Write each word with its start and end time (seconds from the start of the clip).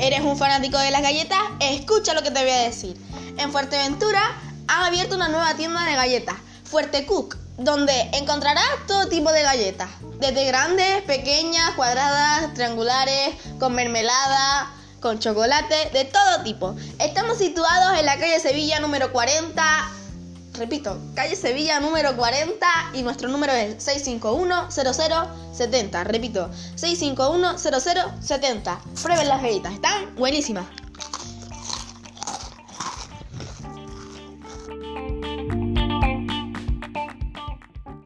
¿Eres 0.00 0.22
un 0.22 0.38
fanático 0.38 0.78
de 0.78 0.90
las 0.90 1.02
galletas? 1.02 1.38
Escucha 1.60 2.14
lo 2.14 2.22
que 2.22 2.30
te 2.30 2.40
voy 2.40 2.50
a 2.50 2.62
decir. 2.62 2.96
En 3.36 3.52
Fuerteventura 3.52 4.22
han 4.66 4.84
abierto 4.84 5.14
una 5.14 5.28
nueva 5.28 5.54
tienda 5.56 5.84
de 5.84 5.94
galletas, 5.94 6.36
Fuerte 6.64 7.04
Cook, 7.04 7.36
donde 7.58 7.92
encontrarás 8.14 8.64
todo 8.86 9.08
tipo 9.08 9.30
de 9.30 9.42
galletas, 9.42 9.90
desde 10.18 10.46
grandes, 10.46 11.02
pequeñas, 11.02 11.72
cuadradas, 11.72 12.54
triangulares, 12.54 13.34
con 13.58 13.74
mermelada, 13.74 14.72
con 15.00 15.18
chocolate, 15.18 15.90
de 15.92 16.06
todo 16.06 16.44
tipo. 16.44 16.74
Estamos 16.98 17.36
situados 17.36 17.98
en 17.98 18.06
la 18.06 18.18
calle 18.18 18.40
Sevilla 18.40 18.80
número 18.80 19.12
40. 19.12 19.99
Repito, 20.60 20.96
calle 21.14 21.36
Sevilla 21.36 21.80
número 21.80 22.14
40 22.14 22.66
y 22.92 23.02
nuestro 23.02 23.30
número 23.30 23.54
es 23.54 23.78
651-0070. 23.78 26.04
Repito, 26.04 26.50
651-0070. 26.76 28.78
Prueben 29.02 29.28
las 29.28 29.40
galletas, 29.40 29.72
están 29.72 30.14
buenísimas. 30.16 30.66